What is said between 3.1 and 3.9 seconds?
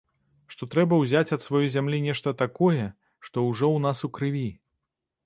што ўжо ў